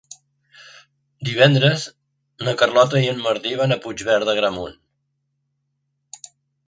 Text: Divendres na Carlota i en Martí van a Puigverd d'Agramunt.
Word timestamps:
Divendres 1.27 1.83
na 2.47 2.55
Carlota 2.63 3.03
i 3.05 3.11
en 3.13 3.21
Martí 3.29 3.53
van 3.63 3.75
a 3.77 3.81
Puigverd 3.85 4.29
d'Agramunt. 4.31 4.77